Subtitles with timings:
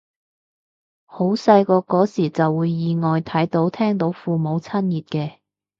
[1.05, 5.33] 好細個嗰時就會意外睇到聽到父母親熱嘅